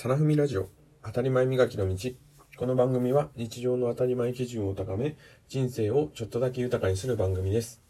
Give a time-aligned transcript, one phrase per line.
[0.00, 0.70] サナフミラジオ
[1.04, 2.12] 当たり前磨きの道。
[2.56, 5.14] この番組は日常の当たり前基準を高め
[5.46, 7.82] 人生をちょっとだけ豊かにする番組です。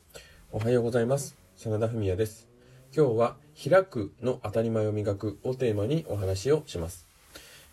[0.50, 1.36] おはようございます。
[1.56, 2.48] 真田文也です。
[2.92, 7.06] 今日は開くの当たり前を磨くをテーマにお話をします。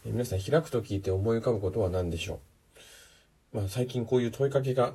[0.06, 2.40] え皆さん開くと聞いて思い浮かぶことは何でしょ
[3.54, 3.58] う？
[3.58, 4.94] まあ最近こういう問いかけが、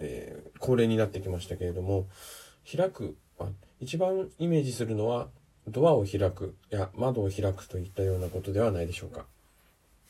[0.00, 2.08] えー、恒例になってきましたけれども
[2.68, 5.28] 開く、まあ、一番イメージするのは
[5.68, 9.26] ドアを開くや窓を開くといったようなことではないでしょうか。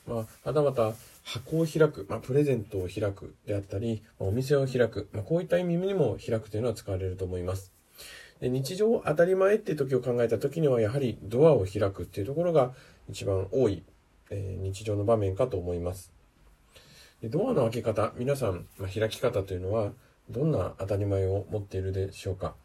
[0.07, 7.73] まあ、はたまた箱を開く、まあ、プレゼントを開くであったり、まあ、お店を開く、まあ、こういった意味にも開くというのは使われると思います。
[8.41, 12.73] で日常当たり前って時を考えた時にはやはりドアを開くっていうところが
[13.09, 13.85] 一番多い、
[14.31, 16.13] えー、日常の場面かと思います。
[17.21, 19.93] でドアの開け方、皆さん、まあ、開き方というのは
[20.29, 22.57] どんな当たり前を持っているでしょうか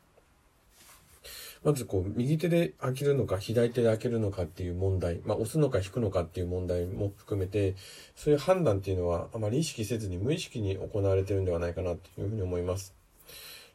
[1.63, 7.75] まずこう、右手で開けるのか、左手で開けるのかっていう問題、まあ、押すのか引くのかっていう問題も含めて、
[8.15, 12.95] そういう判断っていうのはあまり意識せずに無意識に行われてるんではないかなというふうに思います。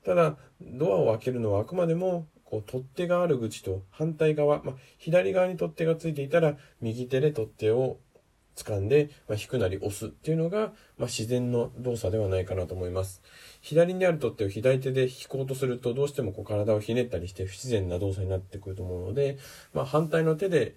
[0.04, 7.98] ただ、ドアを開けるのはあくまでも、こう、取っ手がある口と反対側、まあ、左側に取っ手がついていたら、右手で取っ手を
[8.56, 13.22] 掴んで、まあ、引くなり押すっていうのが、まあ、自然の動作ではないかなと思います。
[13.60, 19.38] 左にある取っ手を左手で引こうとすると、どうしてもこう体をひねったりして不自然な動作になってくると思うので、
[19.72, 20.76] まあ、反対の手で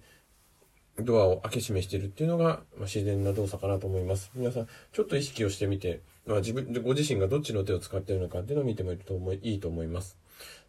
[0.98, 4.30] ドアを開け閉めしてるっていうのが、まあ、自然な動作かなと思います。
[4.34, 10.16] 皆さん、ちょっと意識をしてみて、まあ、自分、ご自身がどっちの手を使っているのかっていうのを見てもいいと思いいいと思います。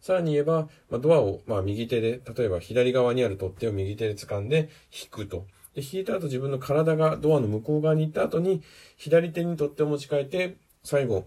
[0.00, 5.46] さらに言えば、まあ、ドアを、まあ、右手で、例えば左側にある取っ手を右手で掴んで引くと。
[5.74, 8.62] で、引いた後自分の体がドアの向こう側に行った後に、
[8.96, 11.26] 左手に取っ手を持ち替えて、最後、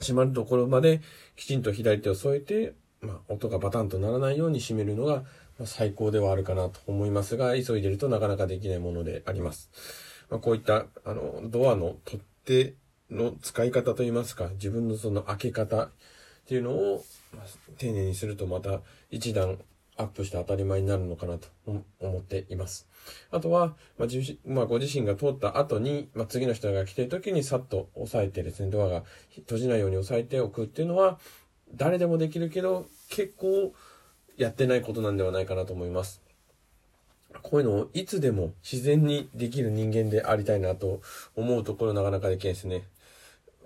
[0.00, 1.00] 閉まるところまで
[1.36, 5.24] きちんと左手を添えて、まあ、音がバタンとならないように閉めるのが、
[5.58, 9.70] ま最高ではあるかなと思いますが、急いでるとなかなかできないものであります。
[10.30, 12.74] まあ、こういった、あの、ドアの取っ手
[13.10, 15.90] の使い方といいますか、自分のその開け方っ
[16.46, 17.04] ていうのを、
[17.78, 18.80] 丁寧にするとまた
[19.10, 19.58] 一段
[19.96, 21.48] アップして当たり前になるのかなと
[22.00, 22.88] 思っています。
[23.30, 29.04] あとは、まあ自まあ、ご自身が通った後に、まあ、次の人が来てる時にさっと押さえてですね、ドアが
[29.36, 31.18] 閉じないように押さえておくっていうのは、
[31.74, 33.74] 誰でもできるけど、結構
[34.36, 36.22] やってないことなんではないかなと思います。
[37.42, 41.00] こういうのをいつでも自然にできる人間でありたいなと
[41.34, 42.84] 思うところなかなかできないですね。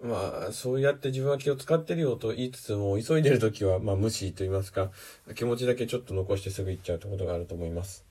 [0.02, 4.90] まあ、そうやって自分は気を使ってるよと言いつつも、急いでる時は、まあ、無視と言いますか、
[5.34, 8.04] 気持ちだけちょっと残してすぐ行っちゃうってことがあると思います。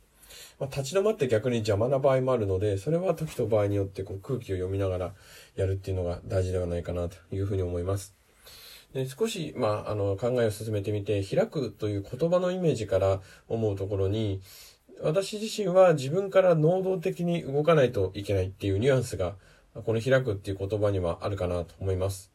[0.60, 5.14] まあ、立ち止まって逆に邪魔な場合もあるので、それは時と場合によってこう空気を読みながら
[5.56, 8.16] やるっていうのが大事ではないかなというふうに思います。
[8.94, 14.42] で少し、まあ、あの、考えを進めてみて、開くという言葉のイメージから思うところに、
[15.02, 19.36] 私自身は自分から能動的に動かないといけないっていうニュアンスが
[19.84, 22.32] この開くっていう言葉にはあるかなと思います。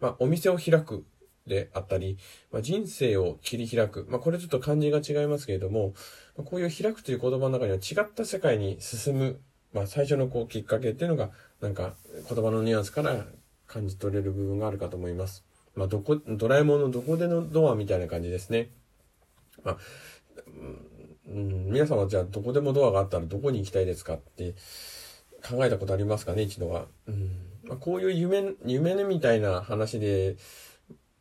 [0.00, 1.04] まあ、お店を開く
[1.46, 2.18] であったり、
[2.52, 4.06] まあ、人生を切り開く。
[4.08, 5.94] まあ、これちょっと漢字が違いますけれども、
[6.36, 9.40] まこういう開くという言葉の中には違った世界に進む、
[9.72, 11.30] まあ、最初のこうきっかけっていうのが、
[11.60, 11.94] なんか
[12.28, 13.24] 言葉のニュアンスから
[13.66, 15.44] 感じ取れる部分があるかと思います。
[15.74, 18.70] まあ、どこ、ドラえもんのどこでのドアみたいな感じですね。
[19.62, 19.78] まあ、
[21.28, 24.54] うん、皆さんはじゃあどこでもドアがあったらどこに行きたいですかって
[25.42, 26.86] 考えたことありますかね、一度は。
[27.06, 30.36] うんまあ、こういう夢、夢ねみたいな話で、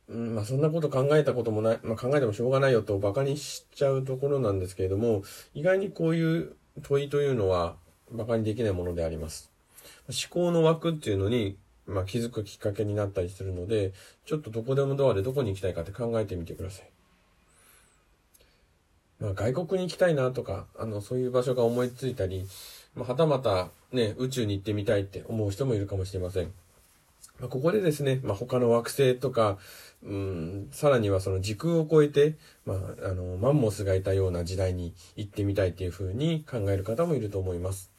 [0.07, 7.75] うん、まあそんなこと考えたこともない、まあ考えてもしょうがないよと馬鹿にしちゃうところなんですけれども、意外にこういう問いというのは
[8.11, 9.51] 馬鹿にできないものであります。
[10.07, 13.93] 思考の枠っていうのに、まあ気づくきっかけになったりするので、
[14.25, 16.89] ちょっとどこでもドアでどこに行きたいかって考えてみてください。
[19.19, 22.47] まあ外国に行きたいなとか、あの、そういう場所が思いついたり、
[22.95, 26.51] まあ、はたまたね、宇宙に行ってみたいって思う人もいるかもしれません。
[27.39, 29.57] まあ、ここでですね、まあ、他の惑星とか、
[30.03, 32.35] うん、さらにはその時空を超えて、
[32.65, 32.77] まあ、
[33.09, 37.91] あの、マンモスがいたような時代に行ってみたいっていうふうに考える方もいると思います。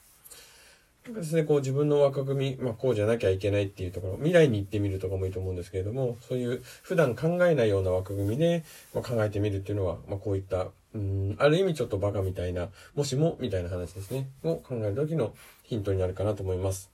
[1.14, 10.66] ですね、こう自分の枠組み、まあこうじゃなきゃいけないっていうところ、未来に行ってみるとかもいいと思うんですけれども、そういう普段考えないような枠組みで、まあ、考えてみるっていうのは、まあこういった
[10.96, 16.90] うん、ある意味ちょっとバカみたいな、もしも、みたいな話ですね、を考える時のヒントになるかなと思います。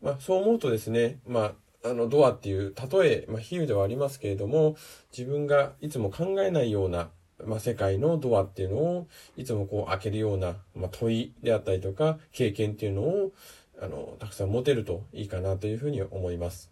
[0.00, 4.76] まあ、そう思うとですね、まあ、あの、ドアっていう、例え、まあ、比喩ではありますけれども、
[5.16, 7.10] 自分がいつも考えないような、
[7.44, 13.32] まあ、世界のドアっていうのを、いつもこう開けるような、まあ、問いであったりとか、経験っていうのを、
[13.80, 16.70] あの、たくさん持てるといいかなというふうに思います。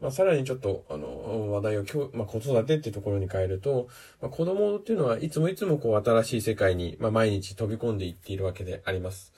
[0.00, 3.88] まあ、さらにちょっと、あの、話題を今日、まあ、子育てってところに変えると、
[4.20, 9.32] まあ、子供っていうのはいつもいつもこう新しい世界に、まあ、毎日飛び込んでいっているわけであります。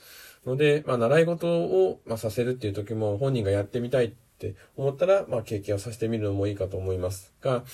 [0.44, 7.64] ので、まあ、習い事を、まあ、させるっていう時も本人がやってみたいって思ったら、まあ、経験をさせてみるのもいいかと思いますが、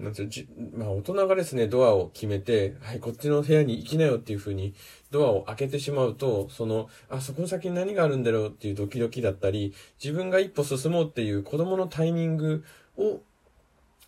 [0.00, 4.74] なんてじまあ、大人がですね、ドアを決めて、はい、こっちの部屋に行きなよっていう風に、
[5.10, 12.64] ドアを開けてしまうと、その、あ、そこの先に何があるんだろうっていうドキドキだったり、自分が一歩進もうっていう子供のタイミング
[12.96, 13.20] を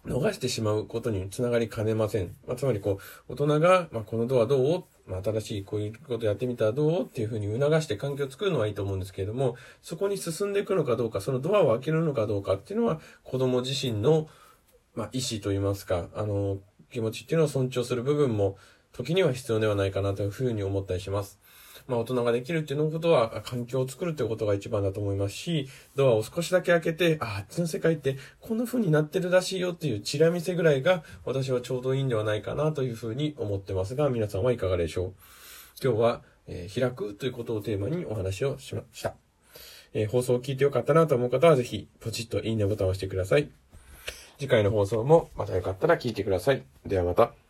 [0.07, 2.35] 逃してしまうことにつながりかねません。
[2.47, 2.99] まあ、つまりこ
[3.29, 4.85] う、大人が、まあ、このドアどう？
[5.05, 7.03] まあ、新しいこういうことやってみたらどう？
[7.03, 14.29] っていうふうに促して環境を作るのはいいと思うんですけれども、そこに進んでいくのかどうか、そのドアを開けるのかどうかっていうのは、子供自身の、
[14.95, 16.59] まあ、意思といいますか、あの、
[16.91, 18.57] 気持ちっていうのを尊重する部分も、
[18.93, 21.39] 時には必要ではないかなというふうに思ったりします。
[21.89, 25.67] まあ、大人ができるっていうのことは、環境を作るということが一番だと思いますし、
[25.97, 35.15] ドアを少しだけ開けて、あ、あっちの世界ってこんな風になってるらしいよっていうチラ見せぐらいが、私はちょうどいいんではないかなというふうに思ってますが、皆さんはいかがでしょう？
[35.83, 39.15] 今日は、えー、開くということをテーマにお話をしました。
[39.95, 43.51] えー、放送を聞いてよかったなと思う方は、ぜひ、ポチッといいねボタンを押してください。
[44.39, 46.63] 次回の放送もまたよかったら聞いてください。
[46.87, 47.42] ではまた。